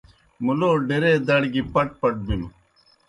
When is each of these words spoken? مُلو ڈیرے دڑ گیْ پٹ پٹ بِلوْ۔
مُلو 0.43 0.71
ڈیرے 0.87 1.13
دڑ 1.27 1.41
گیْ 1.53 1.61
پٹ 1.73 1.87
پٹ 1.99 2.13
بِلوْ۔ 2.25 2.47